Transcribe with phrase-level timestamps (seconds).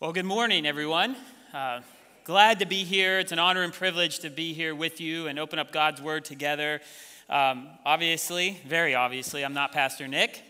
[0.00, 1.16] Well, good morning, everyone.
[1.52, 1.80] Uh,
[2.22, 3.18] glad to be here.
[3.18, 6.24] It's an honor and privilege to be here with you and open up God's Word
[6.24, 6.80] together.
[7.28, 10.40] Um, obviously, very obviously, I'm not Pastor Nick.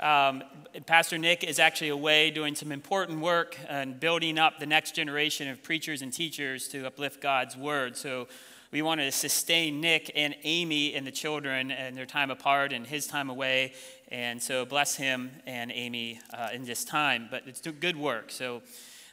[0.00, 0.42] Um,
[0.84, 5.48] Pastor Nick is actually away doing some important work and building up the next generation
[5.48, 7.96] of preachers and teachers to uplift God's Word.
[7.96, 8.28] So
[8.70, 12.86] we wanted to sustain Nick and Amy and the children and their time apart and
[12.86, 13.72] his time away.
[14.08, 17.28] And so bless him and Amy uh, in this time.
[17.30, 18.30] But it's good work.
[18.30, 18.60] So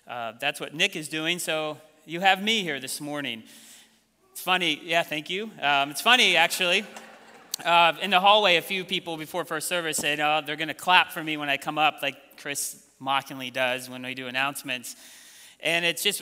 [0.08, 1.40] uh, that's what Nick is doing.
[1.40, 3.44] So you have me here this morning.
[4.32, 4.80] It's funny.
[4.84, 5.52] Yeah, thank you.
[5.62, 6.86] Um, it's funny, actually.
[7.66, 10.74] Uh, in the hallway, a few people before first service said, oh, they're going to
[10.74, 14.96] clap for me when I come up, like Chris mockingly does when we do announcements.
[15.60, 16.22] And it's just,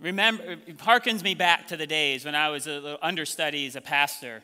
[0.00, 3.80] remember, it harkens me back to the days when I was a understudy as a
[3.82, 4.42] pastor.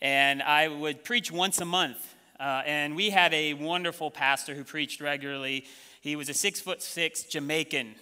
[0.00, 2.14] And I would preach once a month.
[2.40, 5.64] Uh, and we had a wonderful pastor who preached regularly.
[6.00, 7.94] He was a six foot six Jamaican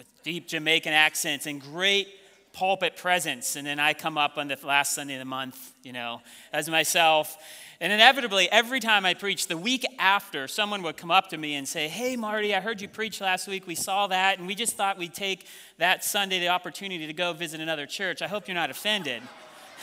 [0.00, 2.08] with deep Jamaican accents and great
[2.54, 3.54] pulpit presence.
[3.54, 6.22] And then I come up on the last Sunday of the month, you know,
[6.54, 7.36] as myself.
[7.82, 11.54] And inevitably, every time I preach, the week after, someone would come up to me
[11.54, 13.66] and say, Hey, Marty, I heard you preach last week.
[13.66, 15.44] We saw that, and we just thought we'd take
[15.76, 18.22] that Sunday the opportunity to go visit another church.
[18.22, 19.22] I hope you're not offended.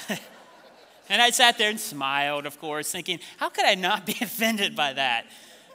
[1.09, 4.75] and I sat there and smiled, of course, thinking, How could I not be offended
[4.75, 5.27] by that?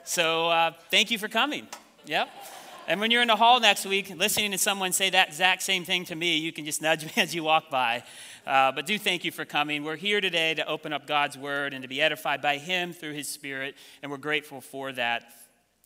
[0.02, 1.68] So uh, thank you for coming.
[2.06, 2.28] Yep.
[2.88, 5.84] And when you're in the hall next week, listening to someone say that exact same
[5.84, 8.02] thing to me, you can just nudge me as you walk by.
[8.44, 9.84] Uh, but do thank you for coming.
[9.84, 13.12] We're here today to open up God's word and to be edified by Him through
[13.12, 15.32] His Spirit, and we're grateful for that.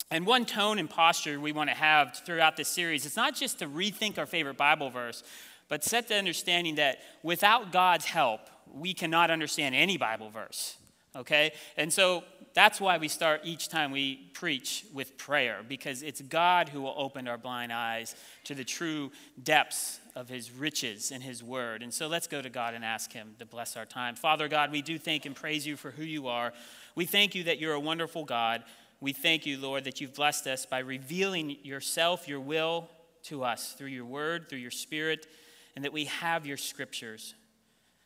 [0.09, 3.59] And one tone and posture we want to have throughout this series is not just
[3.59, 5.23] to rethink our favorite Bible verse,
[5.69, 8.41] but set the understanding that without God's help,
[8.73, 10.77] we cannot understand any Bible verse.
[11.15, 11.51] Okay?
[11.75, 12.23] And so
[12.57, 16.95] that's why we start each time we preach with prayer, because it's God who will
[16.97, 19.11] open our blind eyes to the true
[19.43, 21.83] depths of his riches and his word.
[21.83, 24.15] And so let's go to God and ask him to bless our time.
[24.15, 26.51] Father God, we do thank and praise you for who you are.
[26.95, 28.63] We thank you that you're a wonderful God.
[29.01, 32.89] We thank you, Lord, that you've blessed us by revealing yourself, your will
[33.25, 35.27] to us through your word, through your spirit,
[35.75, 37.35] and that we have your scriptures.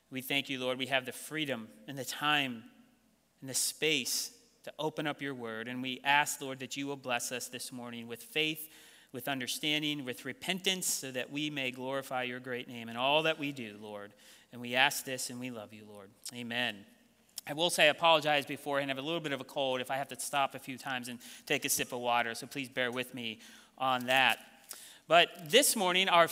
[0.09, 2.63] We thank you, Lord, we have the freedom and the time
[3.39, 4.31] and the space
[4.63, 5.67] to open up your word.
[5.67, 8.69] And we ask, Lord, that you will bless us this morning with faith,
[9.11, 13.39] with understanding, with repentance, so that we may glorify your great name in all that
[13.39, 14.13] we do, Lord.
[14.51, 16.09] And we ask this and we love you, Lord.
[16.35, 16.85] Amen.
[17.47, 18.91] I will say I apologize beforehand.
[18.91, 20.77] I have a little bit of a cold if I have to stop a few
[20.77, 23.39] times and take a sip of water, so please bear with me
[23.77, 24.39] on that.
[25.07, 26.27] But this morning, our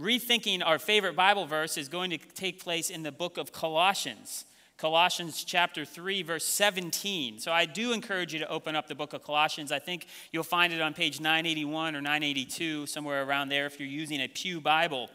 [0.00, 4.44] rethinking our favorite Bible verse is going to take place in the book of Colossians.
[4.82, 7.38] Colossians chapter 3, verse 17.
[7.38, 9.70] So I do encourage you to open up the book of Colossians.
[9.70, 13.88] I think you'll find it on page 981 or 982, somewhere around there, if you're
[13.88, 15.08] using a Pew Bible.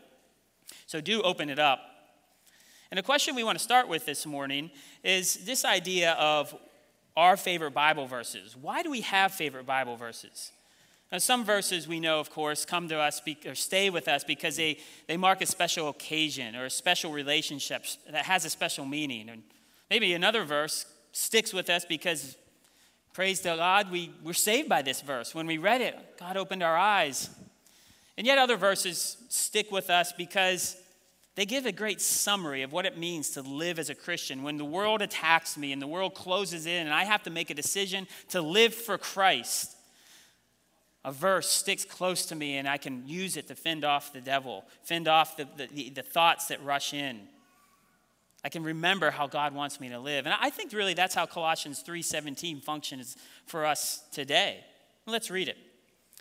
[0.85, 1.81] So do open it up.
[2.91, 4.71] And the question we want to start with this morning
[5.03, 6.55] is this idea of
[7.17, 8.55] our favorite Bible verses.
[8.55, 10.53] Why do we have favorite Bible verses?
[11.11, 14.55] Now, some verses we know, of course, come to us or stay with us because
[14.55, 19.27] they, they mark a special occasion or a special relationship that has a special meaning.
[19.27, 19.43] And
[19.89, 22.35] Maybe another verse sticks with us because,
[23.13, 25.33] praise to God, we were saved by this verse.
[25.33, 27.29] When we read it, God opened our eyes.
[28.17, 30.77] And yet, other verses stick with us because
[31.35, 34.41] they give a great summary of what it means to live as a Christian.
[34.41, 37.51] When the world attacks me and the world closes in, and I have to make
[37.51, 39.77] a decision to live for Christ,
[41.05, 44.19] a verse sticks close to me and I can use it to fend off the
[44.19, 47.21] devil, fend off the, the, the thoughts that rush in.
[48.43, 50.25] I can remember how God wants me to live.
[50.25, 54.63] And I think really that's how Colossians 3:17 functions for us today.
[55.05, 55.57] Let's read it.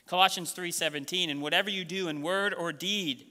[0.06, 3.26] Colossians 3:17 and whatever you do in word or deed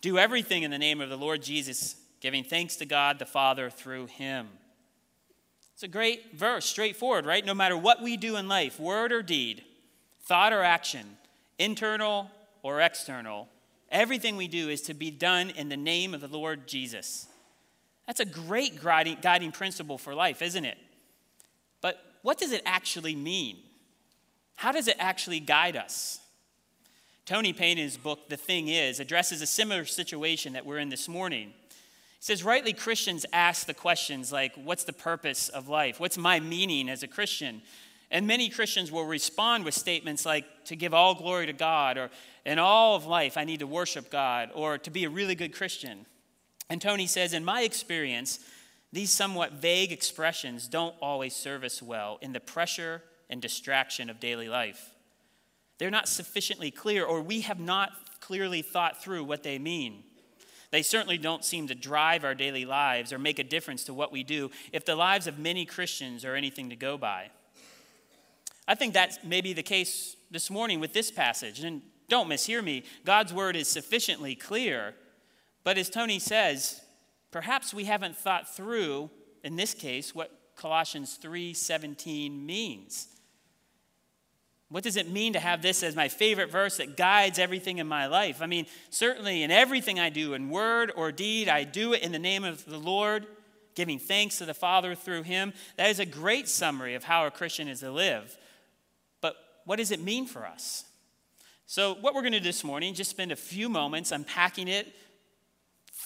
[0.00, 3.70] do everything in the name of the Lord Jesus, giving thanks to God the Father
[3.70, 4.48] through him.
[5.74, 7.44] It's a great verse, straightforward, right?
[7.44, 9.64] No matter what we do in life, word or deed,
[10.22, 11.18] thought or action,
[11.58, 12.30] internal
[12.62, 13.48] or external,
[13.90, 17.26] everything we do is to be done in the name of the Lord Jesus.
[18.06, 20.78] That's a great guiding, principle for life, isn't it?
[21.80, 23.58] But what does it actually mean?
[24.54, 26.20] How does it actually guide us?
[27.26, 30.88] Tony Payne, in his book, The Thing Is, addresses a similar situation that we're in
[30.88, 31.52] this morning.
[31.68, 31.74] He
[32.20, 35.98] says, rightly, Christians ask the questions like, What's the purpose of life?
[35.98, 37.62] What's my meaning as a Christian?
[38.12, 42.10] And many Christians will respond with statements like, To give all glory to God, or
[42.44, 45.52] in all of life, I need to worship God, or to be a really good
[45.52, 46.06] Christian.
[46.68, 48.40] And Tony says, in my experience,
[48.92, 54.20] these somewhat vague expressions don't always serve us well in the pressure and distraction of
[54.20, 54.90] daily life.
[55.78, 57.90] They're not sufficiently clear, or we have not
[58.20, 60.02] clearly thought through what they mean.
[60.70, 64.10] They certainly don't seem to drive our daily lives or make a difference to what
[64.10, 67.30] we do if the lives of many Christians are anything to go by.
[68.66, 71.60] I think that may be the case this morning with this passage.
[71.60, 74.94] And don't mishear me, God's word is sufficiently clear.
[75.66, 76.80] But as Tony says,
[77.32, 79.10] perhaps we haven't thought through,
[79.42, 83.08] in this case, what Colossians 3:17 means.
[84.68, 87.88] What does it mean to have this as my favorite verse that guides everything in
[87.88, 88.40] my life?
[88.40, 92.12] I mean, certainly in everything I do, in word or deed, I do it in
[92.12, 93.26] the name of the Lord,
[93.74, 95.52] giving thanks to the Father through Him.
[95.78, 98.38] That is a great summary of how a Christian is to live.
[99.20, 99.34] But
[99.64, 100.84] what does it mean for us?
[101.68, 104.94] So, what we're going to do this morning, just spend a few moments unpacking it,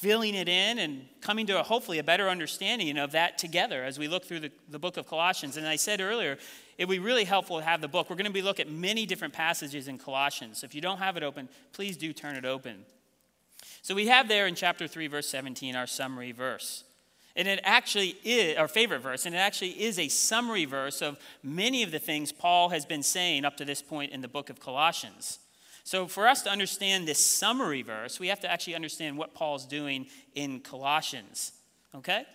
[0.01, 3.99] filling it in, and coming to a, hopefully a better understanding of that together as
[3.99, 5.59] we look through the, the book of Colossians.
[5.59, 6.39] And I said earlier,
[6.79, 8.09] it would be really helpful to have the book.
[8.09, 10.61] We're going to be looking at many different passages in Colossians.
[10.61, 12.87] So if you don't have it open, please do turn it open.
[13.83, 16.85] So we have there in chapter 3, verse 17, our summary verse.
[17.37, 21.19] And it actually is our favorite verse, and it actually is a summary verse of
[21.43, 24.49] many of the things Paul has been saying up to this point in the book
[24.49, 25.41] of Colossians.
[25.91, 29.67] So, for us to understand this summary verse, we have to actually understand what Paul's
[29.67, 30.07] doing
[30.37, 31.51] in Colossians.
[31.97, 32.27] Okay?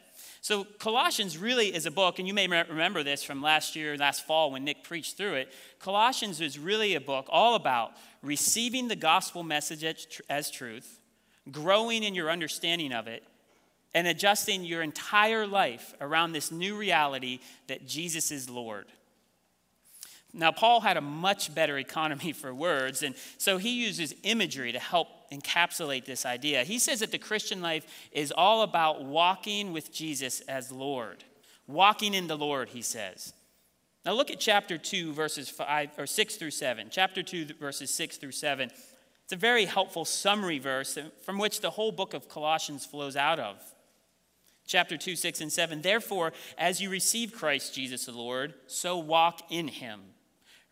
[0.42, 4.28] So, Colossians really is a book, and you may remember this from last year, last
[4.28, 5.54] fall when Nick preached through it.
[5.80, 9.86] Colossians is really a book all about receiving the gospel message
[10.30, 11.00] as truth,
[11.50, 13.24] growing in your understanding of it,
[13.94, 18.88] and adjusting your entire life around this new reality that Jesus is Lord.
[20.38, 24.80] Now, Paul had a much better economy for words, and so he uses imagery to
[24.80, 26.66] help encapsulate this idea.
[26.66, 31.24] He says that the Christian life is all about walking with Jesus as Lord.
[31.68, 33.34] Walking in the Lord, he says.
[34.06, 36.90] Now look at chapter 2 verses 5 or 6 through 7.
[36.92, 38.70] Chapter 2 verses 6 through 7.
[39.24, 43.40] It's a very helpful summary verse from which the whole book of Colossians flows out
[43.40, 43.56] of.
[44.68, 45.82] Chapter 2, 6, and 7.
[45.82, 50.02] Therefore, as you receive Christ Jesus the Lord, so walk in him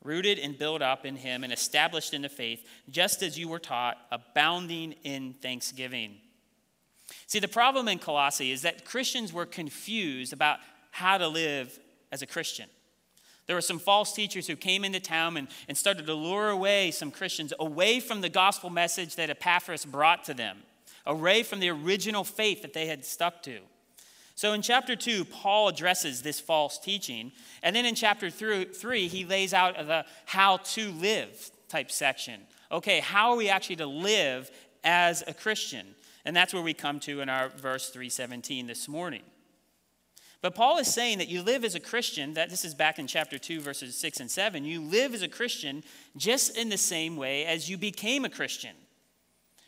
[0.04, 3.60] rooted and built up in him and established in the faith, just as you were
[3.60, 6.18] taught, abounding in thanksgiving.
[7.28, 10.60] See, the problem in Colossae is that Christians were confused about
[10.92, 11.80] how to live
[12.12, 12.70] as a Christian.
[13.46, 16.92] There were some false teachers who came into town and, and started to lure away
[16.92, 20.60] some Christians away from the gospel message that Epaphras brought to them,
[21.06, 23.60] away from the original faith that they had stuck to.
[24.36, 27.32] So in chapter 2, Paul addresses this false teaching.
[27.62, 32.42] And then in chapter 3, he lays out the how to live type section.
[32.72, 34.50] Okay, how are we actually to live
[34.84, 35.96] as a Christian?
[36.26, 39.22] And that's where we come to in our verse 317 this morning.
[40.42, 43.08] But Paul is saying that you live as a Christian, that this is back in
[43.08, 44.66] chapter 2, verses 6 and 7.
[44.66, 45.84] You live as a Christian
[46.18, 48.76] just in the same way as you became a Christian.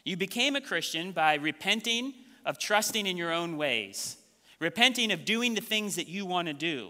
[0.04, 2.14] You became a Christian by repenting
[2.46, 4.18] of trusting in your own ways
[4.66, 6.90] repenting of doing the things that you want to do.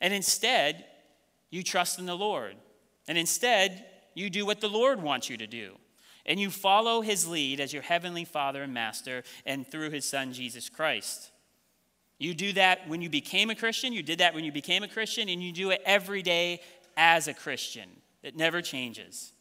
[0.00, 0.84] And instead,
[1.48, 2.56] you trust in the Lord.
[3.06, 5.76] And instead, you do what the Lord wants you to do.
[6.26, 10.32] And you follow his lead as your heavenly Father and Master and through his Son,
[10.32, 11.30] Jesus Christ.
[12.18, 14.88] You do that when you became a Christian, you did that when you became a
[14.88, 16.60] Christian, and you do it every day
[16.96, 17.88] as a Christian.
[18.24, 19.32] It never changes.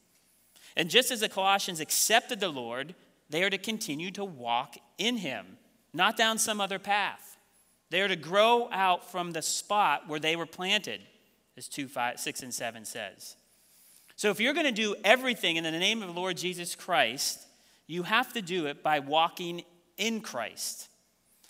[0.75, 2.93] And just as the Colossians accepted the Lord,
[3.31, 5.57] they are to continue to walk in him,
[5.91, 7.26] not down some other path.
[7.89, 11.01] They are to grow out from the spot where they were planted,
[11.55, 13.35] as 2, 5, 6, and 7 says.
[14.15, 17.47] So if you're going to do everything in the name of the Lord Jesus Christ,
[17.85, 19.63] you have to do it by walking
[19.97, 20.89] in Christ.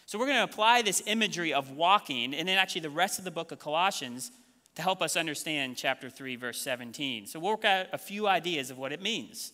[0.06, 3.26] So we're going to apply this imagery of walking, and then actually the rest of
[3.26, 4.32] the book of Colossians
[4.76, 7.26] to help us understand chapter 3, verse 17.
[7.26, 9.54] So we'll work out a few ideas of what it means.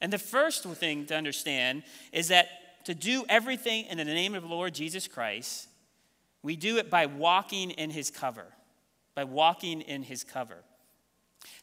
[0.00, 2.48] And the first thing to understand is that
[2.84, 5.68] to do everything in the name of the Lord Jesus Christ
[6.46, 8.46] we do it by walking in his cover,
[9.16, 10.58] by walking in his cover.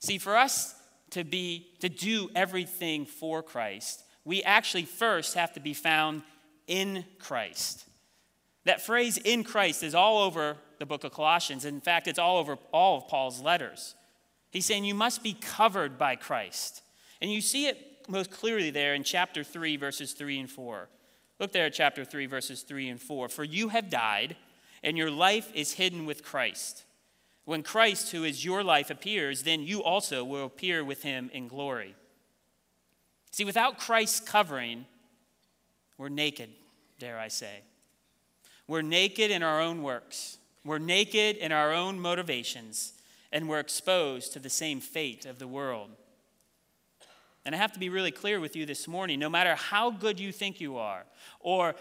[0.02, 0.76] See, for us
[1.12, 6.24] to be to do everything for Christ, we actually first have to be found
[6.68, 7.86] in Christ.
[8.66, 11.64] That phrase in Christ is all over the book of Colossians.
[11.64, 13.96] In fact, it's all over all of Paul's letters.
[14.52, 16.82] He's saying you must be covered by Christ.
[17.22, 20.90] And you see it most clearly there in chapter 3, verses 3 and 4.
[21.40, 23.30] Look there at chapter 3, verses 3 and 4.
[23.30, 24.36] For you have died
[24.84, 26.84] and your life is hidden with Christ.
[27.46, 31.48] When Christ, who is your life, appears, then you also will appear with him in
[31.48, 31.96] glory.
[33.32, 34.86] See, without Christ's covering,
[35.98, 36.50] we're naked,
[37.00, 37.62] dare I say.
[38.68, 42.94] We're naked in our own works, we're naked in our own motivations,
[43.32, 45.90] and we're exposed to the same fate of the world.
[47.46, 50.20] And I have to be really clear with you this morning no matter how good
[50.20, 51.04] you think you are,
[51.42, 51.76] or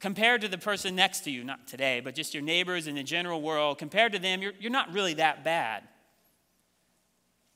[0.00, 3.02] compared to the person next to you, not today, but just your neighbors in the
[3.02, 5.82] general world, compared to them, you're, you're not really that bad.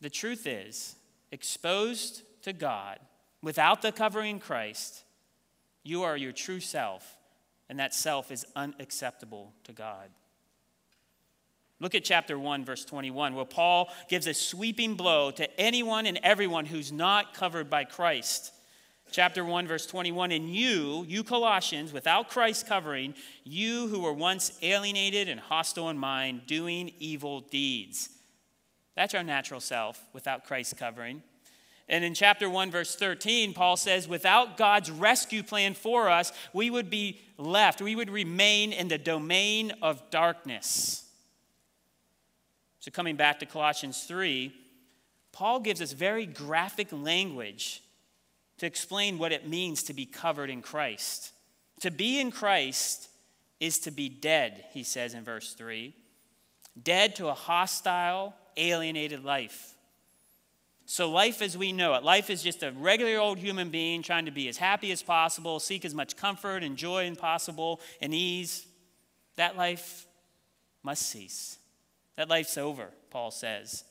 [0.01, 0.97] The truth is,
[1.31, 2.99] exposed to God,
[3.43, 5.05] without the covering Christ,
[5.85, 7.17] you are your true self,
[7.69, 10.09] and that self is unacceptable to God.
[11.81, 16.21] Look at chapter 1, verse 21, where Paul gives a sweeping blow to anyone and
[16.23, 18.53] everyone who's not covered by Christ.
[19.13, 23.15] Chapter 1, verse 21 And you, you Colossians, without Christ covering,
[23.45, 28.09] you who were once alienated and hostile in mind, doing evil deeds.
[28.97, 31.23] That's our natural self without Christ covering.
[31.89, 36.71] And in chapter 1, verse 13, Paul says, without God's rescue plan for us, we
[36.71, 41.05] would be left, we would remain in the domain of darkness.
[42.81, 44.55] So, coming back to Colossians 3,
[45.33, 47.82] Paul gives us very graphic language
[48.63, 51.33] to explain what it means to be covered in Christ.
[51.81, 53.09] To be in Christ
[53.59, 55.93] is to be dead, he says in verse 3.
[56.81, 59.75] Dead to a hostile, alienated life.
[60.87, 64.27] So, life as we know it, life is just a regular old human being trying
[64.27, 68.15] to be as happy as possible, seek as much comfort and joy as possible and
[68.15, 68.65] ease.
[69.35, 70.07] That life
[70.85, 71.59] must cease.
[72.15, 73.83] That life's over, Paul says.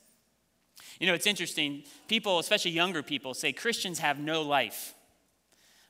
[0.98, 1.84] You know, it's interesting.
[2.08, 4.94] People, especially younger people, say Christians have no life.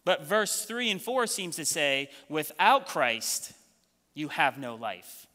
[0.05, 3.53] But verse 3 and 4 seems to say, without Christ,
[4.15, 5.27] you have no life.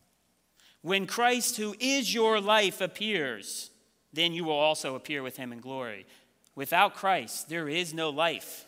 [0.81, 3.71] When Christ, who is your life, appears,
[4.13, 6.05] then you will also appear with him in glory.
[6.55, 8.65] Without Christ, there is no life.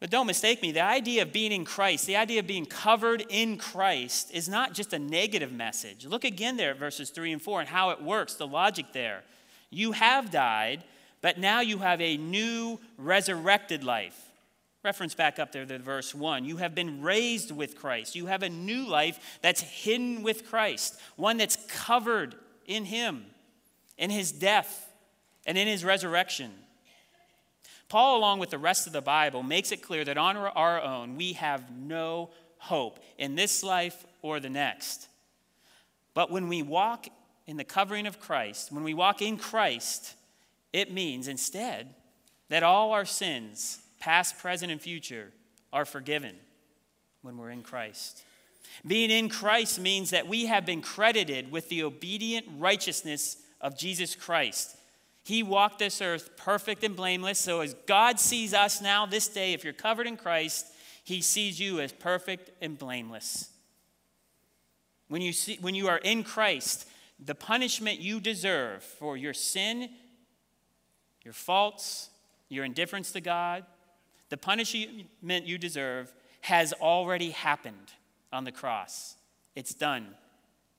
[0.00, 3.24] But don't mistake me, the idea of being in Christ, the idea of being covered
[3.28, 6.06] in Christ, is not just a negative message.
[6.06, 9.24] Look again there at verses 3 and 4 and how it works, the logic there.
[9.70, 10.84] You have died,
[11.20, 14.16] but now you have a new resurrected life.
[14.84, 16.44] Reference back up there to verse 1.
[16.44, 18.14] You have been raised with Christ.
[18.14, 22.36] You have a new life that's hidden with Christ, one that's covered
[22.66, 23.26] in Him,
[23.96, 24.92] in His death,
[25.44, 26.52] and in His resurrection.
[27.88, 31.16] Paul, along with the rest of the Bible, makes it clear that on our own,
[31.16, 35.08] we have no hope in this life or the next.
[36.12, 37.06] But when we walk
[37.46, 40.14] in the covering of Christ, when we walk in Christ,
[40.72, 41.94] it means instead
[42.50, 45.32] that all our sins, past, present, and future,
[45.72, 46.36] are forgiven
[47.22, 48.22] when we're in Christ.
[48.86, 54.14] Being in Christ means that we have been credited with the obedient righteousness of Jesus
[54.14, 54.76] Christ.
[55.28, 57.38] He walked this earth perfect and blameless.
[57.38, 60.66] So, as God sees us now, this day, if you're covered in Christ,
[61.04, 63.50] He sees you as perfect and blameless.
[65.08, 66.88] When you, see, when you are in Christ,
[67.22, 69.90] the punishment you deserve for your sin,
[71.22, 72.08] your faults,
[72.48, 73.66] your indifference to God,
[74.30, 77.92] the punishment you deserve has already happened
[78.32, 79.16] on the cross.
[79.54, 80.14] It's done,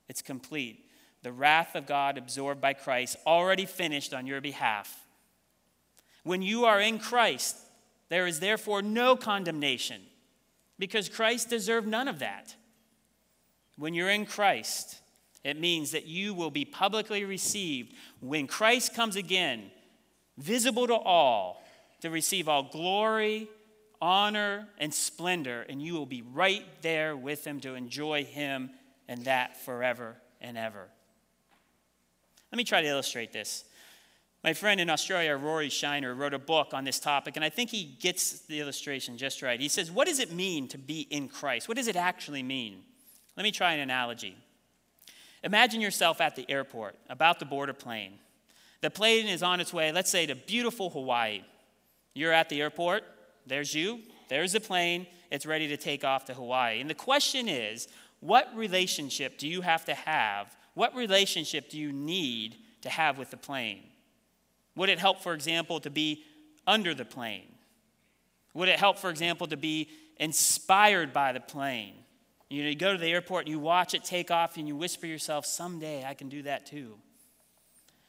[0.08, 0.89] it's complete
[1.22, 5.08] the wrath of God absorbed by Christ, already finished on your behalf.
[6.24, 7.58] When you are in Christ,
[8.10, 10.02] there is therefore no condemnation
[10.78, 12.56] because Christ deserved none of that.
[13.78, 15.00] When you're in Christ,
[15.44, 19.72] it means that you will be publicly received when Christ comes again,
[20.38, 21.64] visible to all,
[22.02, 23.50] to receive all glory,
[24.02, 28.70] honor, and splendor, and you will be right there with him to enjoy him
[29.08, 30.88] and that forever and ever.
[32.52, 33.66] Let me try to illustrate this.
[34.44, 37.70] My friend in Australia, Rory Shiner, wrote a book on this topic, and I think
[37.70, 39.60] he gets the illustration just right.
[39.60, 41.68] He says, What does it mean to be in Christ?
[41.68, 42.84] What does it actually mean?
[43.36, 44.38] Let me try an analogy.
[45.44, 48.14] Imagine yourself at the airport, about to board a plane.
[48.82, 51.44] The plane is on its way, let's say, to beautiful Hawaii.
[52.14, 53.04] You're at the airport,
[53.46, 56.80] there's you, there's the plane, it's ready to take off to Hawaii.
[56.80, 57.88] And the question is,
[58.20, 63.32] what relationship do you have to have what relationship do you need to have with
[63.32, 63.84] the plane?
[64.78, 66.24] Would it help, for example, to be
[66.66, 67.54] under the plane?
[68.54, 69.90] Would it help, for example, to be
[70.22, 71.96] inspired by the plane?
[72.50, 74.76] You know, you go to the airport and you watch it take off and you
[74.78, 76.96] whisper yourself, someday I can do that too.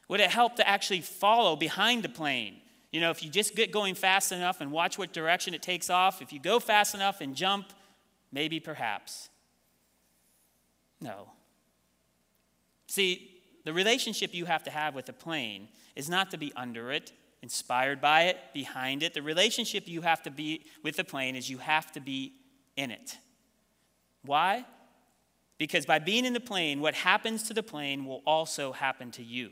[0.06, 2.60] Would it help to actually follow behind the plane?
[2.92, 5.90] You know, if you just get going fast enough and watch what direction it takes
[5.90, 7.72] off, if you go fast enough and jump,
[8.30, 9.28] maybe perhaps.
[11.00, 11.30] No.
[12.90, 13.30] See,
[13.64, 17.12] the relationship you have to have with a plane is not to be under it,
[17.40, 19.14] inspired by it, behind it.
[19.14, 22.32] The relationship you have to be with the plane is you have to be
[22.76, 23.16] in it.
[24.24, 24.64] Why?
[25.56, 29.22] Because by being in the plane, what happens to the plane will also happen to
[29.22, 29.50] you.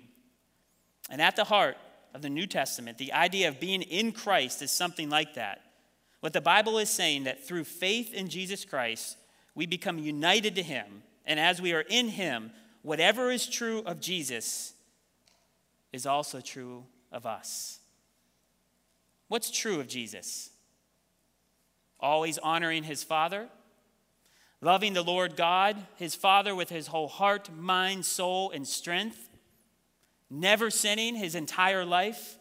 [1.08, 1.76] And at the heart
[2.14, 5.60] of the New Testament, the idea of being in Christ is something like that.
[6.18, 9.16] What the Bible is saying that through faith in Jesus Christ,
[9.54, 12.50] we become united to him, and as we are in him,
[12.82, 14.74] whatever is true of Jesus
[15.92, 17.78] is also true of us.
[19.28, 20.50] What's true of Jesus?
[22.00, 23.48] Always honoring his Father,
[24.60, 29.28] loving the Lord God, his Father, with his whole heart, mind, soul, and strength,
[30.30, 32.38] never sinning his entire life,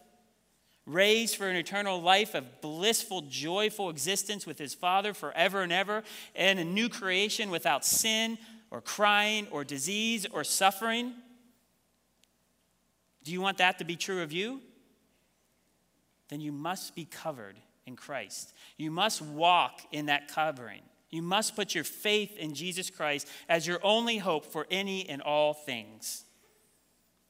[0.86, 6.02] raised for an eternal life of blissful, joyful existence with his Father forever and ever,
[6.34, 8.38] and a new creation without sin
[8.70, 11.12] or crying or disease or suffering.
[13.24, 14.60] Do you want that to be true of you?
[16.28, 17.56] Then you must be covered
[17.86, 18.52] in Christ.
[18.76, 20.82] You must walk in that covering.
[21.10, 25.22] You must put your faith in Jesus Christ as your only hope for any and
[25.22, 26.24] all things.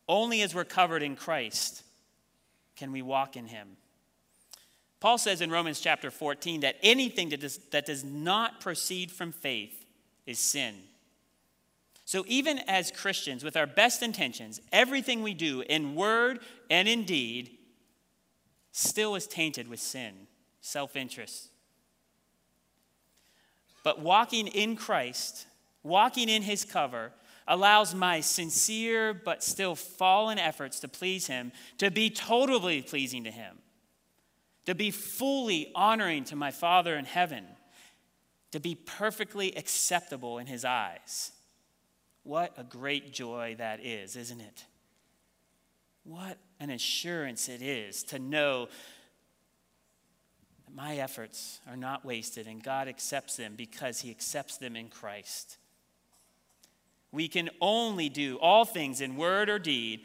[0.08, 1.84] Only as we're covered in Christ
[2.76, 3.76] can we walk in him.
[5.00, 9.30] Paul says in Romans chapter 14 that anything that does, that does not proceed from
[9.30, 9.86] faith
[10.26, 10.74] is sin.
[12.08, 16.38] So, even as Christians, with our best intentions, everything we do in word
[16.70, 17.58] and in deed
[18.72, 20.14] still is tainted with sin,
[20.62, 21.50] self interest.
[23.84, 25.48] But walking in Christ,
[25.82, 27.12] walking in his cover,
[27.46, 33.30] allows my sincere but still fallen efforts to please him to be totally pleasing to
[33.30, 33.58] him,
[34.64, 37.44] to be fully honoring to my Father in heaven,
[38.52, 41.32] to be perfectly acceptable in his eyes.
[42.28, 44.66] What a great joy that is, isn't it?
[46.04, 48.68] What an assurance it is to know
[50.66, 54.88] that my efforts are not wasted and God accepts them because He accepts them in
[54.88, 55.56] Christ.
[57.12, 60.02] We can only do all things in word or deed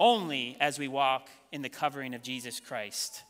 [0.00, 3.24] only as we walk in the covering of Jesus Christ.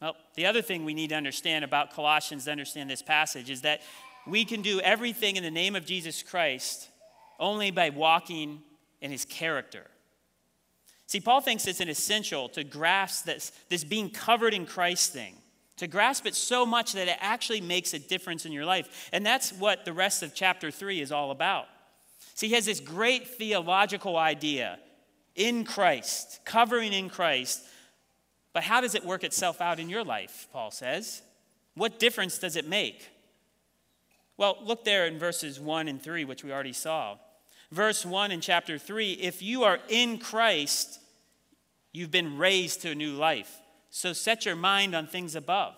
[0.00, 3.62] Well, the other thing we need to understand about Colossians to understand this passage is
[3.62, 3.80] that
[4.26, 6.88] we can do everything in the name of Jesus Christ
[7.38, 8.62] only by walking
[9.00, 9.86] in his character.
[11.06, 15.36] See, Paul thinks it's an essential to grasp this, this being covered in Christ thing,
[15.76, 19.10] to grasp it so much that it actually makes a difference in your life.
[19.12, 21.66] And that's what the rest of chapter 3 is all about.
[22.34, 24.78] See, he has this great theological idea
[25.34, 27.62] in Christ, covering in Christ.
[28.52, 31.22] But how does it work itself out in your life, Paul says?
[31.74, 33.10] What difference does it make?
[34.36, 37.16] Well, look there in verses 1 and 3, which we already saw.
[37.70, 41.00] Verse 1 in chapter 3 if you are in Christ,
[41.92, 43.60] you've been raised to a new life.
[43.90, 45.74] So set your mind on things above.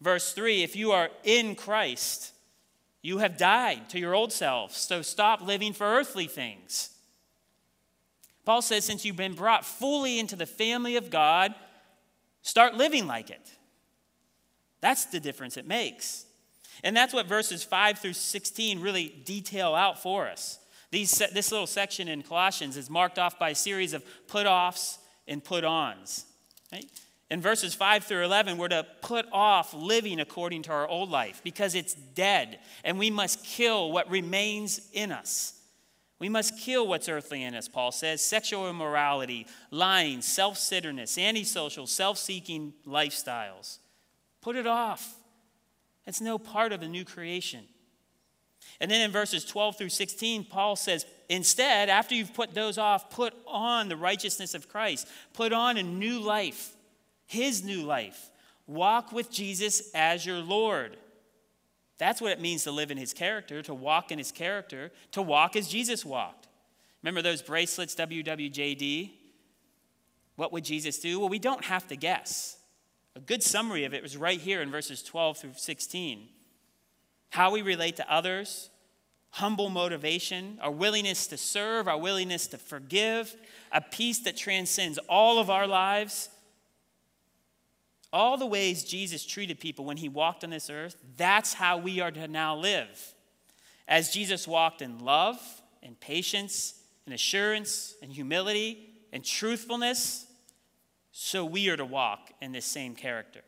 [0.00, 2.32] Verse 3 if you are in Christ,
[3.02, 4.74] you have died to your old self.
[4.76, 6.90] So stop living for earthly things.
[8.44, 11.54] Paul says, since you've been brought fully into the family of God,
[12.42, 13.56] start living like it.
[14.80, 16.26] That's the difference it makes.
[16.84, 20.58] And that's what verses 5 through 16 really detail out for us.
[20.90, 24.98] These, this little section in Colossians is marked off by a series of put offs
[25.26, 26.26] and put ons.
[26.70, 26.84] Right?
[27.30, 31.40] In verses 5 through 11, we're to put off living according to our old life
[31.42, 35.58] because it's dead, and we must kill what remains in us.
[36.20, 41.86] We must kill what's earthly in us, Paul says sexual immorality, lying, self centeredness, antisocial,
[41.86, 43.78] self seeking lifestyles.
[44.42, 45.16] Put it off.
[46.06, 47.64] It's no part of the new creation.
[48.80, 53.10] And then in verses 12 through 16, Paul says, instead, after you've put those off,
[53.10, 55.06] put on the righteousness of Christ.
[55.32, 56.74] Put on a new life,
[57.26, 58.30] his new life.
[58.66, 60.96] Walk with Jesus as your Lord.
[61.98, 65.22] That's what it means to live in his character, to walk in his character, to
[65.22, 66.48] walk as Jesus walked.
[67.02, 69.10] Remember those bracelets, WWJD?
[70.36, 71.20] What would Jesus do?
[71.20, 72.56] Well, we don't have to guess.
[73.16, 76.28] A good summary of it was right here in verses 12 through 16.
[77.30, 78.70] How we relate to others,
[79.30, 83.34] humble motivation, our willingness to serve, our willingness to forgive,
[83.70, 86.28] a peace that transcends all of our lives.
[88.12, 92.00] All the ways Jesus treated people when he walked on this earth, that's how we
[92.00, 93.14] are to now live.
[93.88, 95.36] As Jesus walked in love
[95.82, 100.26] and patience and assurance and humility and truthfulness,
[101.16, 103.42] so we are to walk in this same character.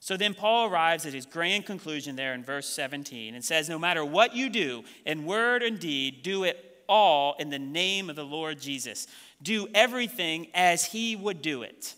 [0.00, 3.78] So then Paul arrives at his grand conclusion there in verse 17 and says, No
[3.78, 8.16] matter what you do, in word and deed, do it all in the name of
[8.16, 9.06] the Lord Jesus.
[9.40, 11.94] Do everything as he would do it.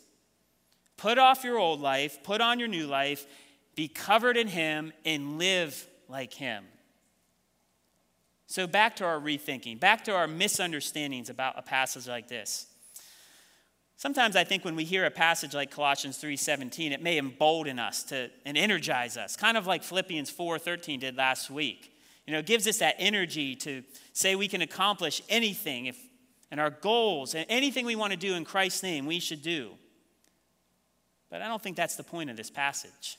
[0.98, 3.26] Put off your old life, put on your new life,
[3.74, 6.66] be covered in him, and live like him.
[8.48, 12.66] So, back to our rethinking, back to our misunderstandings about a passage like this.
[13.98, 18.04] Sometimes I think when we hear a passage like Colossians 3:17, it may embolden us
[18.04, 21.92] to and energize us, kind of like Philippians 4:13 did last week.
[22.24, 23.82] You know, it gives us that energy to
[24.12, 25.98] say we can accomplish anything if
[26.50, 29.76] and our goals and anything we want to do in Christ's name, we should do.
[31.28, 33.18] But I don't think that's the point of this passage.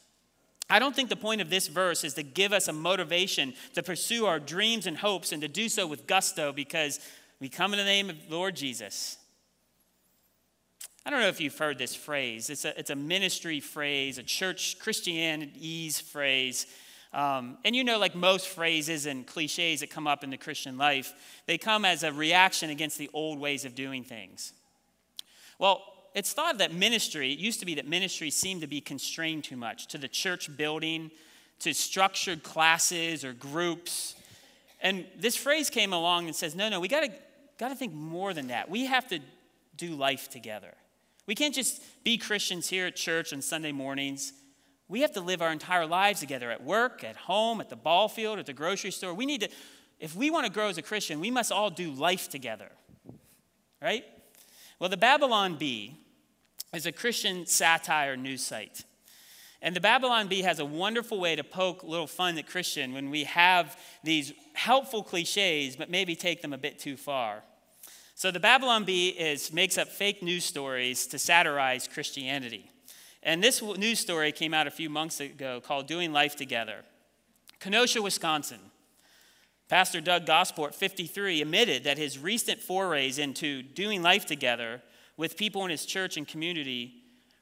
[0.69, 3.83] I don't think the point of this verse is to give us a motivation to
[3.83, 6.99] pursue our dreams and hopes and to do so with gusto because
[7.39, 9.17] we come in the name of Lord Jesus.
[11.05, 12.49] I don't know if you've heard this phrase.
[12.49, 16.67] It's a, it's a ministry phrase, a church Christianity's phrase.
[17.13, 20.77] Um, and you know, like most phrases and cliches that come up in the Christian
[20.77, 21.13] life,
[21.47, 24.53] they come as a reaction against the old ways of doing things.
[25.57, 25.81] Well,
[26.13, 29.57] it's thought that ministry, it used to be that ministry seemed to be constrained too
[29.57, 31.11] much to the church building,
[31.59, 34.15] to structured classes or groups.
[34.81, 37.11] And this phrase came along and says, no, no, we gotta,
[37.57, 38.69] gotta think more than that.
[38.69, 39.19] We have to
[39.75, 40.73] do life together.
[41.29, 44.33] We can't just be Christians here at church on Sunday mornings.
[44.87, 48.09] We have to live our entire lives together at work, at home, at the ball
[48.09, 49.13] field, at the grocery store.
[49.13, 49.49] We need to,
[49.99, 52.71] if we want to grow as a Christian, we must all do life together.
[53.79, 54.05] Right?
[54.79, 55.95] Well, the Babylon Bee
[56.73, 58.83] is a Christian satire news site.
[59.61, 63.11] And the Babylon Bee has a wonderful way to poke little fun at Christian when
[63.11, 67.43] we have these helpful cliches, but maybe take them a bit too far.
[68.19, 72.69] So the Babylon Bee is, makes up fake news stories to satirize Christianity.
[73.23, 76.83] And this news story came out a few months ago called Doing Life Together.
[77.61, 78.59] Kenosha, Wisconsin.
[79.69, 84.81] Pastor Doug Gosport, 53, admitted that his recent forays into doing life together
[85.15, 86.95] with people in his church and community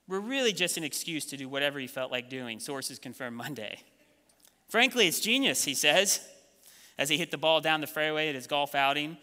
[0.08, 3.80] were really just an excuse to do whatever he felt like doing, sources confirmed Monday.
[4.70, 6.20] Frankly, it's genius, he says,
[7.00, 9.18] as he hit the ball down the fairway at his golf outing.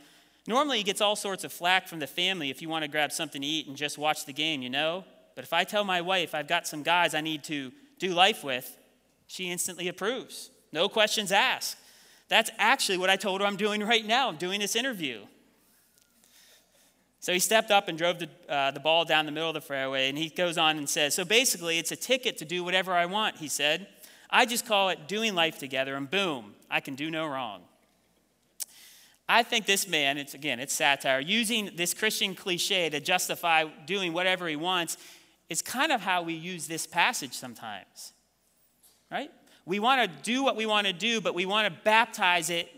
[0.47, 3.13] Normally, he gets all sorts of flack from the family if you want to grab
[3.13, 5.05] something to eat and just watch the game, you know?
[5.35, 8.45] But if I tell my wife I've got some guys I need to do life
[8.45, 8.77] with,
[9.27, 10.51] she instantly approves.
[10.73, 11.77] No questions asked.
[12.29, 14.29] That's actually what I told her I'm doing right now.
[14.29, 15.21] I'm doing this interview.
[17.21, 19.61] So he stepped up and drove the, uh, the ball down the middle of the
[19.63, 22.93] fairway, and he goes on and says, So basically, it's a ticket to do whatever
[22.93, 23.87] I want, he said.
[24.29, 27.63] I just call it doing life together, and boom, I can do no wrong.
[29.29, 34.13] I think this man, it's again, it's satire, using this Christian cliche to justify doing
[34.13, 34.97] whatever he wants
[35.49, 38.13] is kind of how we use this passage sometimes.
[39.11, 39.31] Right?
[39.67, 42.69] We want to do what we want to do, but we want to baptize it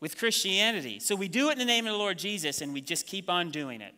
[0.00, 0.98] with Christianity.
[0.98, 3.30] So we do it in the name of the Lord Jesus and we just keep
[3.30, 3.94] on doing it.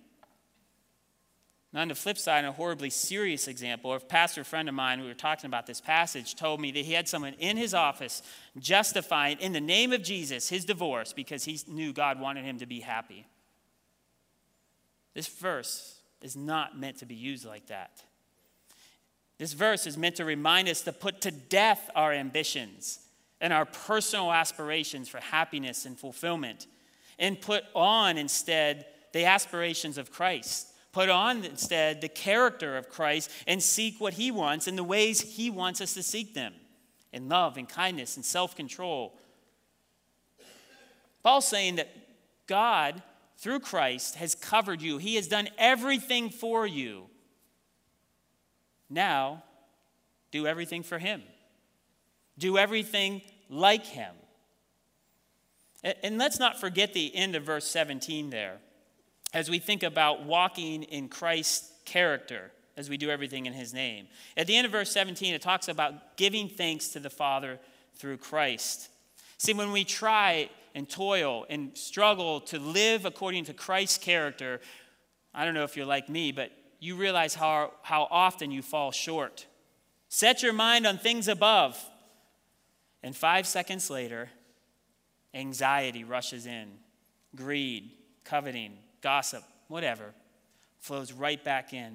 [1.75, 5.09] Now, on the flip side, a horribly serious example, a pastor friend of mine, we
[5.09, 8.23] were talking about this passage, told me that he had someone in his office
[8.57, 12.67] justifying, in the name of Jesus, his divorce because he knew God wanted him to
[12.67, 13.27] be happy.
[15.15, 18.05] This verse is not meant to be used like that.
[19.39, 23.01] This verse is meant to remind us to put to death our ambitions
[23.41, 26.69] and our personal aspirations for happiness and fulfillment
[27.19, 33.29] and put on instead the aspirations of Christ Put on instead the character of Christ
[33.49, 36.55] and seek what he wants in the ways he wants us to seek them
[37.13, 39.19] in love and kindness and self control.
[41.25, 41.89] Paul's saying that
[42.47, 43.03] God,
[43.39, 47.07] through Christ, has covered you, He has done everything for you.
[48.89, 49.43] Now,
[50.31, 51.25] do everything for Him,
[52.39, 54.15] do everything like Him.
[56.05, 58.61] And let's not forget the end of verse 17 there
[59.35, 64.07] as we think about walking in Christ's character as we do everything in his name.
[64.37, 67.59] At the end of verse 17, it talks about giving thanks to the Father
[67.97, 68.89] through Christ.
[69.39, 74.61] See, when we try and toil and struggle to live according to Christ's character,
[75.35, 78.93] I don't know if you're like me, but you realize how, how often you fall
[78.93, 79.47] short.
[80.09, 81.79] Set your mind on things above.
[83.03, 84.31] And five seconds later,
[85.35, 86.71] anxiety rushes in,
[87.37, 87.91] greed,
[88.25, 90.15] coveting, gossip, whatever,
[90.81, 91.95] flows right back in.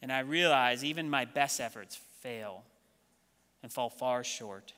[0.00, 2.64] And I realize even my best efforts fail
[3.62, 4.72] and fall far short.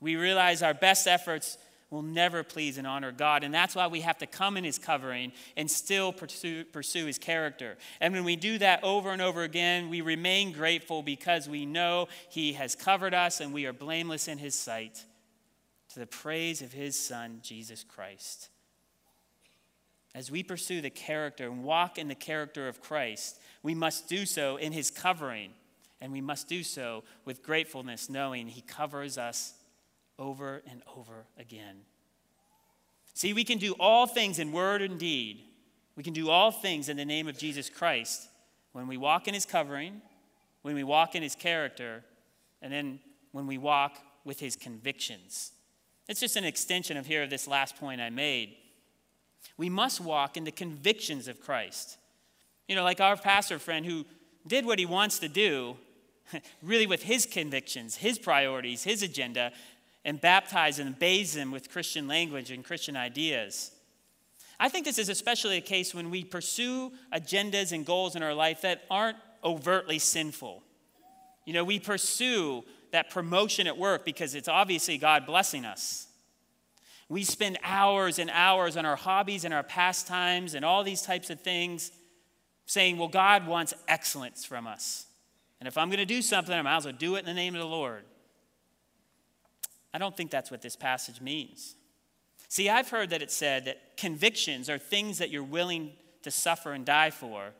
[0.00, 1.58] We realize our best efforts
[1.90, 3.44] will never please and honor God.
[3.44, 7.18] And that's why we have to come in His covering and still pursue, pursue, His
[7.18, 7.78] character.
[8.00, 12.08] And when we do that over and over again, we remain grateful because we know
[12.30, 15.04] He has covered us and we are blameless in His sight
[15.90, 18.50] to the praise of His Son, Jesus Christ
[20.18, 24.26] as we pursue the character and walk in the character of Christ, we must do
[24.26, 25.52] so in his covering.
[26.00, 29.54] And we must do so with gratefulness, knowing he covers us
[30.18, 31.82] over and over again.
[33.14, 35.40] See, we can do all things in word and deed.
[35.94, 38.28] We can do all things in the name of Jesus Christ
[38.72, 40.02] when we walk in his covering,
[40.62, 42.02] when we walk in his character,
[42.60, 42.98] and then
[43.30, 45.52] when we walk with his convictions.
[46.08, 48.56] It's just an extension of here of this last point I made.
[49.56, 51.98] We must walk in the convictions of Christ.
[52.66, 54.04] You know, like our pastor friend who
[54.46, 55.76] did what he wants to do,
[56.62, 59.52] really with his convictions, his priorities, his agenda,
[60.04, 63.72] and baptized and bathes them with Christian language and Christian ideas.
[64.60, 68.34] I think this is especially a case when we pursue agendas and goals in our
[68.34, 70.62] life that aren't overtly sinful.
[71.44, 76.07] You know, we pursue that promotion at work because it's obviously God blessing us.
[77.08, 81.30] We spend hours and hours on our hobbies and our pastimes and all these types
[81.30, 81.90] of things
[82.66, 85.06] saying, well, God wants excellence from us.
[85.58, 87.34] And if I'm going to do something, I might as well do it in the
[87.34, 88.04] name of the Lord.
[89.92, 91.74] I don't think that's what this passage means.
[92.48, 95.92] See, I've heard that it said that convictions are things that you're willing
[96.22, 97.50] to suffer and die for,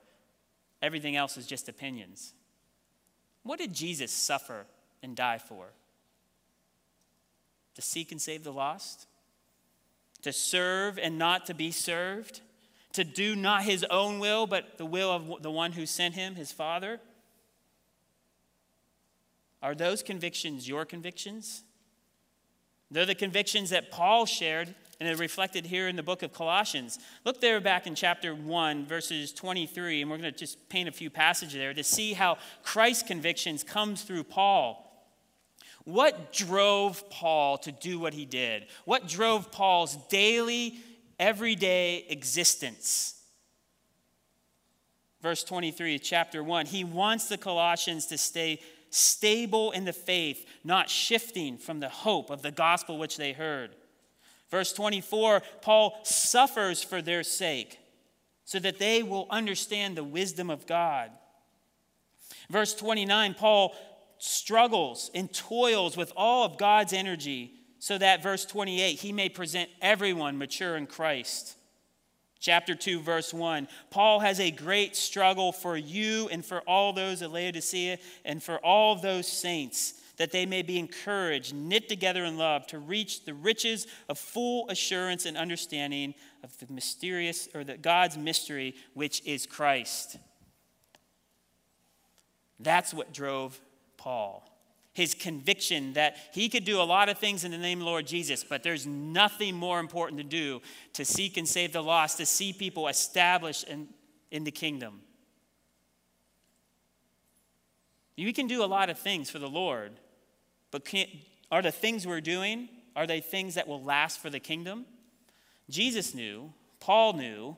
[0.82, 2.34] everything else is just opinions.
[3.42, 4.66] What did Jesus suffer
[5.02, 5.68] and die for?
[7.76, 9.06] To seek and save the lost?
[10.29, 12.43] To serve and not to be served?
[12.93, 16.35] To do not his own will, but the will of the one who sent him,
[16.35, 17.01] his Father?
[19.62, 21.64] Are those convictions your convictions?
[22.91, 26.99] They're the convictions that Paul shared and are reflected here in the book of Colossians.
[27.25, 30.93] Look there back in chapter 1, verses 23, and we're going to just paint a
[30.93, 34.88] few passages there to see how Christ's convictions comes through Paul.
[35.88, 38.66] What drove Paul to do what he did?
[38.85, 40.81] What drove Paul's daily,
[41.18, 43.18] everyday existence?
[45.22, 46.66] Verse 23, chapter 1.
[46.66, 52.29] He wants the Colossians to stay stable in the faith, not shifting from the hope
[52.29, 53.70] of the gospel which they heard.
[54.51, 57.79] Verse 24, Paul suffers for their sake
[58.44, 61.12] so that they will understand the wisdom of God.
[62.51, 63.74] Verse 29, Paul
[64.18, 69.70] struggles and toils with all of God's energy so that, verse 28, he may present
[69.81, 71.54] everyone mature in Christ.
[72.40, 73.68] Chapter 2, verse 1.
[73.90, 78.59] Paul has a great struggle for you and for all those at Laodicea and for
[78.59, 83.35] all those saints, that they may be encouraged, knit together in love, to reach the
[83.35, 89.46] riches of full assurance and understanding of the mysterious, or the God's mystery, which is
[89.46, 90.16] Christ.
[92.61, 93.61] That's what drove
[93.98, 94.48] Paul
[94.98, 98.04] his conviction that he could do a lot of things in the name of Lord
[98.04, 100.61] Jesus, but there's nothing more important to do
[100.94, 103.87] to seek and save the lost, to see people established in,
[104.32, 105.02] in the kingdom.
[108.16, 109.92] We can do a lot of things for the Lord,
[110.72, 110.92] but
[111.52, 114.84] are the things we're doing, are they things that will last for the kingdom?
[115.70, 117.56] Jesus knew, Paul knew,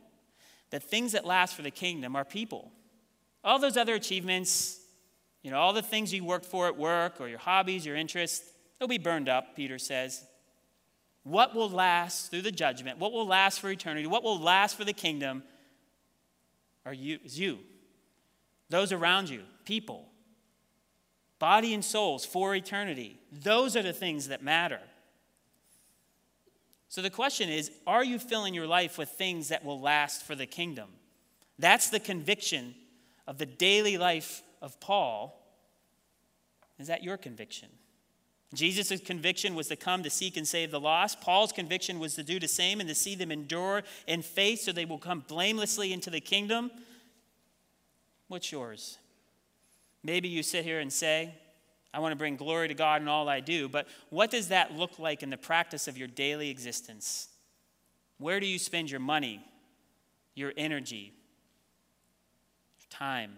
[0.68, 2.70] that things that last for the kingdom are people.
[3.42, 4.79] All those other achievements,
[5.42, 8.50] you know, all the things you worked for at work or your hobbies, your interests,
[8.78, 10.24] they'll be burned up, Peter says.
[11.22, 14.84] What will last through the judgment, what will last for eternity, what will last for
[14.84, 15.42] the kingdom
[16.84, 17.58] are you, is you.
[18.70, 20.08] Those around you, people,
[21.38, 23.18] body and souls for eternity.
[23.32, 24.80] Those are the things that matter.
[26.88, 30.34] So the question is are you filling your life with things that will last for
[30.34, 30.88] the kingdom?
[31.58, 32.74] That's the conviction
[33.26, 35.36] of the daily life of Paul.
[36.78, 37.68] Is that your conviction?
[38.52, 41.20] Jesus' conviction was to come to seek and save the lost.
[41.20, 44.72] Paul's conviction was to do the same and to see them endure in faith so
[44.72, 46.70] they will come blamelessly into the kingdom.
[48.26, 48.98] What's yours?
[50.02, 51.34] Maybe you sit here and say,
[51.92, 54.76] I want to bring glory to God in all I do, but what does that
[54.76, 57.28] look like in the practice of your daily existence?
[58.18, 59.44] Where do you spend your money,
[60.34, 61.12] your energy,
[62.78, 63.32] your time?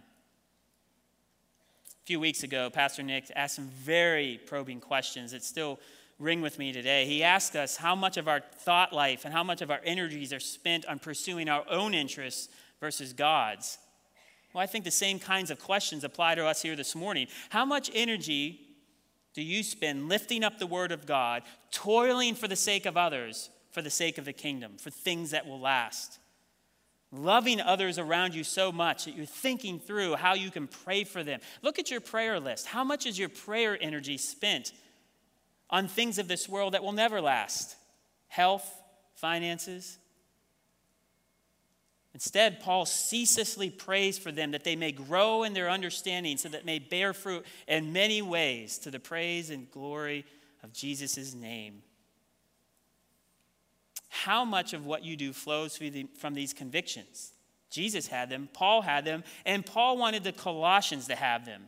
[2.13, 5.81] Few weeks ago, Pastor Nick asked some very probing questions that still
[6.19, 7.07] ring with me today.
[7.07, 10.31] He asked us how much of our thought life and how much of our energies
[10.31, 12.51] are spent on pursuing our own interests
[12.83, 13.79] versus God's.
[14.53, 17.29] Well, I think the same kinds of questions apply to us here this morning.
[17.49, 18.61] How much energy
[19.33, 23.49] do you spend lifting up the Word of God, toiling for the sake of others,
[23.71, 26.19] for the sake of the kingdom, for things that will last?
[27.13, 31.23] Loving others around you so much that you're thinking through how you can pray for
[31.23, 31.41] them.
[31.61, 32.67] Look at your prayer list.
[32.67, 34.73] How much is your prayer energy spent
[35.69, 37.77] on things of this world that will never last?
[38.29, 38.69] Health,
[39.15, 39.99] finances?
[42.15, 46.65] Instead, Paul ceaselessly prays for them that they may grow in their understanding so that
[46.65, 50.25] may bear fruit in many ways to the praise and glory
[50.63, 51.83] of Jesus' name
[54.15, 55.81] how much of what you do flows
[56.19, 57.33] from these convictions?
[57.71, 61.63] Jesus had them, Paul had them, and Paul wanted the Colossians to have them.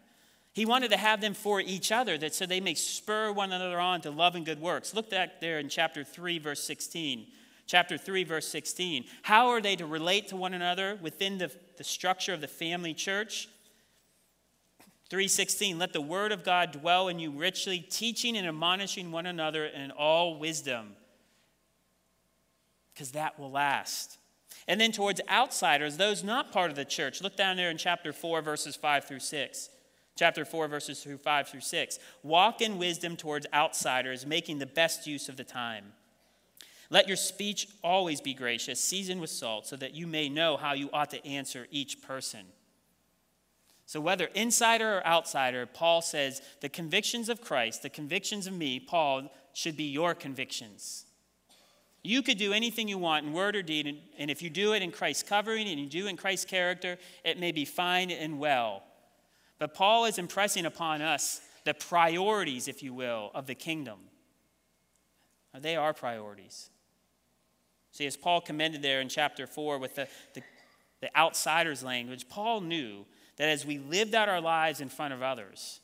[0.52, 3.80] He wanted to have them for each other that so they may spur one another
[3.80, 4.92] on to love and good works.
[4.92, 7.26] Look back there in chapter 3 verse 16.
[7.66, 9.06] Chapter 3 verse 16.
[9.22, 12.92] How are they to relate to one another within the, the structure of the family
[12.92, 13.48] church?
[15.10, 19.64] 3:16 Let the word of God dwell in you richly, teaching and admonishing one another
[19.64, 20.96] in all wisdom.
[22.94, 24.18] Because that will last.
[24.68, 27.20] And then towards outsiders, those not part of the church.
[27.20, 29.68] Look down there in chapter 4 verses 5 through 6
[30.16, 31.98] chapter 4, verses through 5 through 6.
[32.22, 35.92] Walk in wisdom towards outsiders, making the best use of the time.
[36.90, 40.74] Let your speech always be gracious, seasoned with salt, so that you may know how
[40.74, 42.46] you ought to answer each person.
[43.86, 48.80] So, whether insider or outsider, Paul says the convictions of Christ, the convictions of me,
[48.80, 51.06] Paul, should be your convictions.
[52.06, 54.82] You could do anything you want in word or deed, and if you do it
[54.82, 58.82] in Christ's covering and you do in Christ's character, it may be fine and well.
[59.58, 64.00] But Paul is impressing upon us the priorities, if you will, of the kingdom.
[65.58, 66.68] They are priorities.
[67.92, 70.42] See, as Paul commended there in chapter 4 with the, the,
[71.00, 75.22] the outsider's language, Paul knew that as we lived out our lives in front of
[75.22, 75.80] others,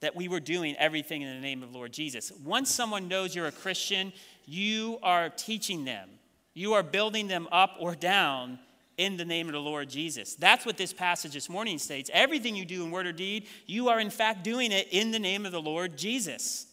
[0.00, 2.32] that we were doing everything in the name of Lord Jesus.
[2.44, 4.12] Once someone knows you're a Christian,
[4.46, 6.08] you are teaching them.
[6.54, 8.58] You are building them up or down
[8.96, 10.34] in the name of the Lord Jesus.
[10.34, 12.10] That's what this passage this morning states.
[12.12, 15.20] Everything you do in word or deed, you are in fact doing it in the
[15.20, 16.66] name of the Lord Jesus.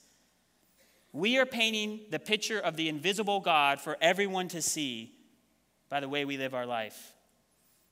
[1.13, 5.13] We are painting the picture of the invisible God for everyone to see
[5.87, 7.13] by the way we live our life.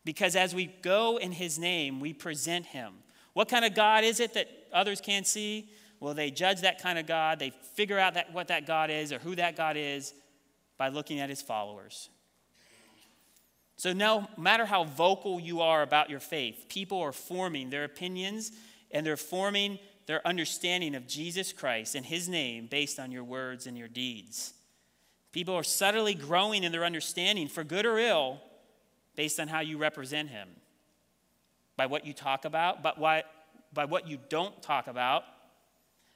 [0.04, 2.93] Because as we go in his name, we present him.
[3.34, 5.69] What kind of God is it that others can't see?
[5.99, 7.39] Well, they judge that kind of God.
[7.39, 10.13] They figure out that, what that God is or who that God is
[10.77, 12.09] by looking at his followers.
[13.75, 18.51] So, no matter how vocal you are about your faith, people are forming their opinions
[18.91, 23.67] and they're forming their understanding of Jesus Christ and his name based on your words
[23.67, 24.53] and your deeds.
[25.31, 28.39] People are subtly growing in their understanding, for good or ill,
[29.15, 30.49] based on how you represent him.
[31.75, 33.23] By what you talk about, but why,
[33.73, 35.23] by what you don't talk about,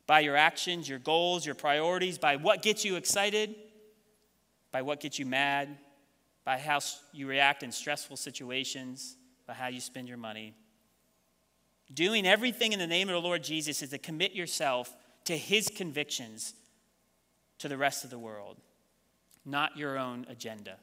[0.05, 3.55] by your actions, your goals, your priorities, by what gets you excited,
[4.71, 5.77] by what gets you mad,
[6.45, 6.79] by how
[7.11, 10.53] you react in stressful situations, by how you spend your money.
[11.93, 14.93] Doing everything in the name of the Lord Jesus is to commit yourself
[15.25, 16.53] to his convictions
[17.59, 18.57] to the rest of the world,
[19.45, 20.77] not your own agenda.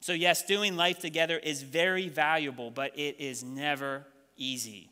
[0.00, 4.90] So, yes, doing life together is very valuable, but it is never easy.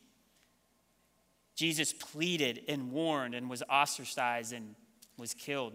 [1.63, 4.75] Jesus pleaded and warned and was ostracized and
[5.17, 5.73] was killed.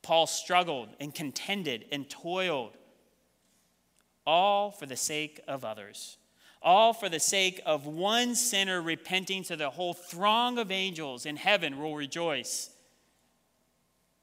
[0.00, 2.78] Paul struggled and contended and toiled,
[4.26, 6.16] all for the sake of others,
[6.62, 11.36] all for the sake of one sinner repenting so the whole throng of angels in
[11.36, 12.70] heaven will rejoice.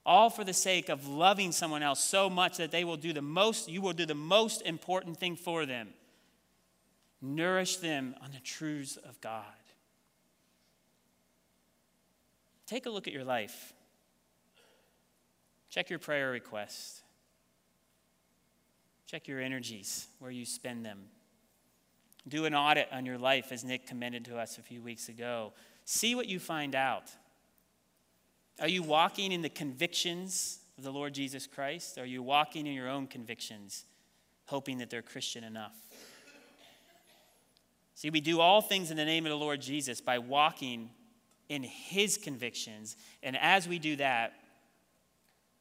[0.08, 3.22] All for the sake of loving someone else so much that they will do the
[3.22, 5.90] most, you will do the most important thing for them.
[7.22, 9.46] Nourish them on the truths of God.
[12.72, 13.74] Take a look at your life.
[15.70, 17.02] Check your prayer requests.
[19.06, 21.00] Check your energies, where you spend them.
[22.30, 25.52] Do an audit on your life, as Nick commended to us a few weeks ago.
[25.84, 27.12] See what you find out.
[28.62, 31.98] Are you walking in the convictions of the Lord Jesus Christ?
[31.98, 33.84] Are you walking in your own convictions,
[34.46, 35.76] hoping that they're Christian enough?
[37.96, 40.92] See, we do all things in the name of the Lord Jesus by walking
[41.52, 42.96] in his convictions.
[43.22, 44.32] And as we do that,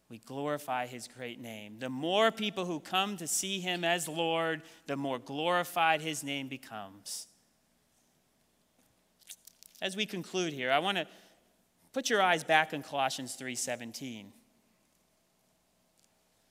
[0.09, 1.81] we glorify his great name.
[1.81, 6.46] The more people who come to see him as Lord, the more glorified his name
[6.46, 7.26] becomes.
[9.83, 11.09] As we conclude here, I want to
[11.92, 14.33] put your eyes back on Colossians 3:17.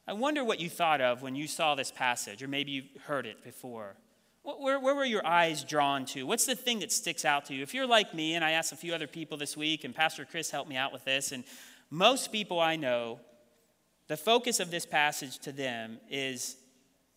[0.05, 3.25] I wonder what you thought of when you saw this passage, or maybe you've heard
[3.25, 3.95] it before.
[4.57, 6.23] Where, where, were your eyes drawn to?
[6.23, 7.61] What's the thing that sticks out to you?
[7.61, 10.25] If you're like me, and I asked a few other people this week, and Pastor
[10.25, 11.43] Chris helped me out with this, and
[11.89, 13.19] most people I know
[14.07, 16.55] the focus of this passage to them is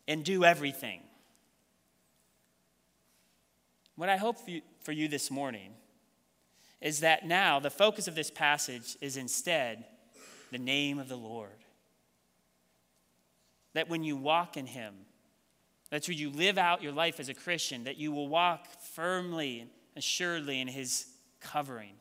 [0.07, 1.01] and do everything.
[3.97, 5.73] What I hope for you, for you this morning
[6.81, 9.85] is that now the focus of this passage is instead
[10.51, 11.65] the name of the Lord.
[13.75, 14.95] That when you walk in Him,
[15.93, 19.61] that where you live out your life as a Christian, that you will walk firmly
[19.61, 21.07] and assuredly in His
[21.41, 21.93] covering.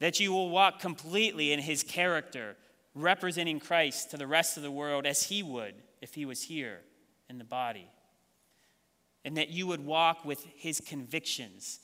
[0.00, 2.56] That you will walk completely in His character
[2.94, 6.80] representing Christ to the rest of the world as he would if he was here
[7.28, 7.90] in the body.
[9.24, 11.80] and that you would walk with his convictions.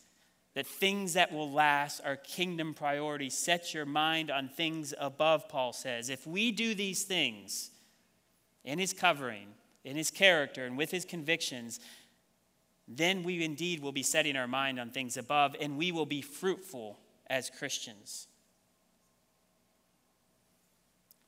[0.54, 3.36] That things that will last are kingdom priorities.
[3.36, 6.08] Set your mind on things above, Paul says.
[6.08, 7.70] If we do these things
[8.64, 9.48] in his covering,
[9.84, 11.78] in his character, and with his convictions,
[12.86, 16.20] then we indeed will be setting our mind on things above and we will be
[16.20, 18.26] fruitful as Christians.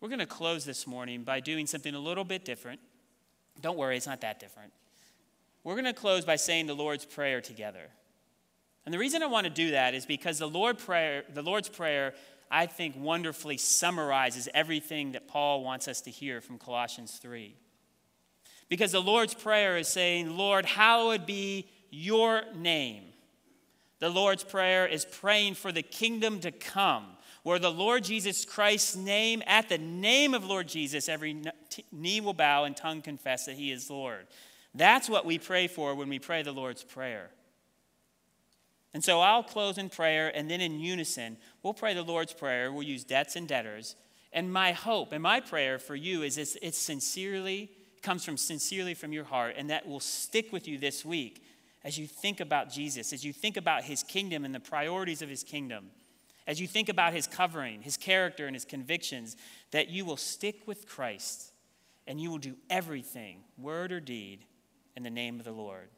[0.01, 2.81] We're going to close this morning by doing something a little bit different.
[3.63, 4.73] Don't worry, it's not that different.
[5.65, 7.89] We're going to close by saying the Lord's Prayer together.
[8.85, 11.69] And the reason I want to do that is because the, Lord prayer, the Lord's
[11.69, 12.15] Prayer,
[12.51, 17.57] I think, wonderfully summarizes everything that Paul wants us to hear from Colossians 3.
[18.69, 23.05] Because the Lord's Prayer is saying, Lord, hallowed be your name.
[23.99, 28.97] The Lord's Prayer is praying for the kingdom to come where the Lord Jesus Christ's
[28.97, 31.45] name, at the name of Lord Jesus, every
[31.93, 34.27] knee will bow and tongue confess that he is Lord.
[34.75, 37.31] That's what we pray for when we pray the Lord's Prayer.
[38.93, 42.73] And so I'll close in prayer, and then in unison, we'll pray the Lord's Prayer.
[42.73, 43.95] We'll use debts and debtors.
[44.33, 47.71] And my hope and my prayer for you is it's, it's sincerely,
[48.07, 51.45] comes from sincerely from your heart, and that will stick with you this week
[51.85, 55.29] as you think about Jesus, as you think about his kingdom and the priorities of
[55.29, 55.91] his kingdom
[56.47, 59.37] as you think about his covering, his character, and his convictions,
[59.73, 61.53] that you will stick with Christ
[62.07, 64.45] and you will do everything, word or deed,
[64.95, 65.89] in the name of the Lord.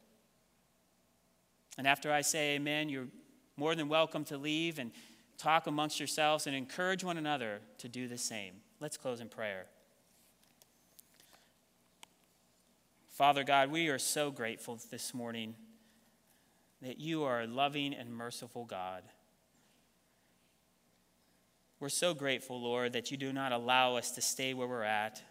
[1.77, 3.07] And after I say amen, you're
[3.57, 4.91] more than welcome to leave and
[5.37, 8.55] talk amongst yourselves and encourage one another to do the same.
[8.79, 9.67] Let's close in prayer.
[13.19, 15.53] Father God, we are so grateful this morning
[16.81, 19.03] that you are a loving and merciful God.
[21.81, 25.21] We're so grateful, Lord, that you do not allow us to stay where we're at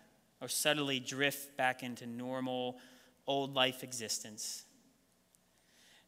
[0.43, 2.77] or suddenly drift back into normal
[3.27, 4.67] old life existence.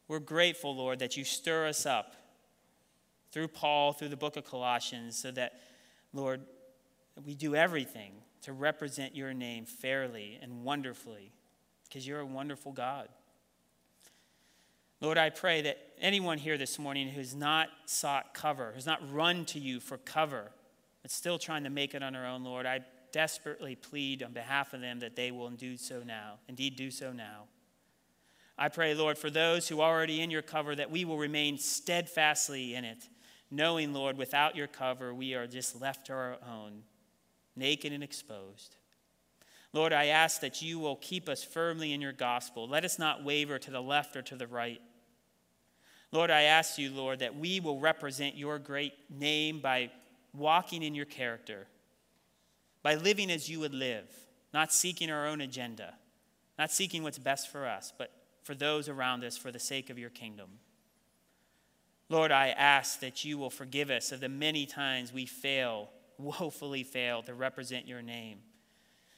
[0.06, 2.14] We're grateful, Lord, that you stir us up
[3.32, 5.54] through Paul, through the book of Colossians, so that,
[6.12, 6.42] Lord,
[7.24, 8.12] we do everything
[8.42, 11.32] to represent your name fairly and wonderfully
[11.90, 13.08] because you're a wonderful God.
[15.00, 19.44] Lord, I pray that anyone here this morning who's not sought cover, who's not run
[19.46, 20.52] to you for cover,
[21.02, 22.80] but still trying to make it on their own, Lord, I
[23.10, 27.12] desperately plead on behalf of them that they will do so now, indeed do so
[27.12, 27.44] now.
[28.56, 31.58] I pray, Lord, for those who are already in your cover, that we will remain
[31.58, 33.08] steadfastly in it,
[33.50, 36.82] knowing, Lord, without your cover, we are just left to our own,
[37.56, 38.76] naked and exposed.
[39.72, 42.68] Lord, I ask that you will keep us firmly in your gospel.
[42.68, 44.80] Let us not waver to the left or to the right.
[46.12, 49.90] Lord, I ask you, Lord, that we will represent your great name by
[50.34, 51.68] walking in your character,
[52.82, 54.08] by living as you would live,
[54.52, 55.94] not seeking our own agenda,
[56.58, 58.10] not seeking what's best for us, but
[58.42, 60.48] for those around us for the sake of your kingdom.
[62.08, 66.82] Lord, I ask that you will forgive us of the many times we fail, woefully
[66.82, 68.38] fail, to represent your name.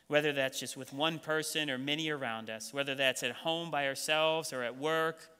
[0.09, 3.87] Whether that's just with one person or many around us, whether that's at home by
[3.87, 5.31] ourselves or at work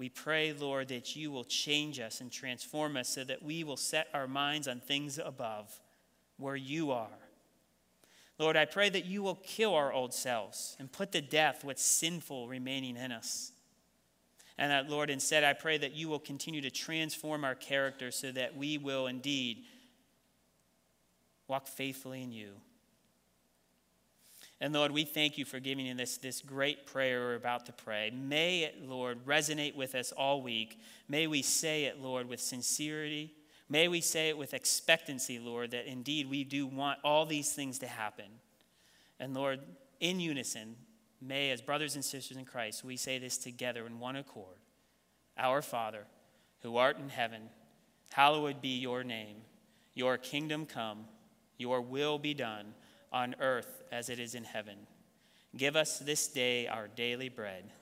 [0.00, 3.76] we pray, Lord, that you will change us and transform us so that we will
[3.76, 5.78] set our minds on things above,
[6.38, 7.18] where you are.
[8.38, 11.84] Lord, I pray that you will kill our old selves and put to death what's
[11.84, 13.52] sinful remaining in us.
[14.56, 18.32] And that, Lord, instead, I pray that you will continue to transform our character so
[18.32, 19.64] that we will indeed
[21.46, 22.52] walk faithfully in you.
[24.60, 27.72] And Lord, we thank you for giving us this, this great prayer we're about to
[27.72, 28.10] pray.
[28.10, 30.78] May it, Lord, resonate with us all week.
[31.08, 33.32] May we say it, Lord, with sincerity.
[33.70, 37.78] May we say it with expectancy, Lord, that indeed we do want all these things
[37.78, 38.26] to happen.
[39.18, 39.60] And Lord,
[39.98, 40.76] in unison,
[41.22, 44.58] may, as brothers and sisters in Christ, we say this together in one accord
[45.38, 46.04] Our Father,
[46.60, 47.48] who art in heaven,
[48.12, 49.36] hallowed be your name.
[49.94, 51.06] Your kingdom come,
[51.56, 52.74] your will be done
[53.12, 54.76] on earth as it is in heaven.
[55.56, 57.72] Give us this day our daily bread,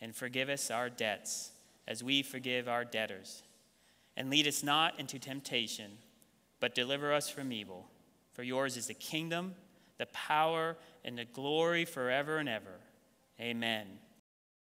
[0.00, 1.50] and forgive us our debts
[1.86, 3.42] as we forgive our debtors.
[4.16, 5.92] And lead us not into temptation,
[6.60, 7.88] but deliver us from evil.
[8.32, 9.54] For yours is the kingdom,
[9.98, 12.80] the power, and the glory forever and ever.
[13.40, 13.86] Amen.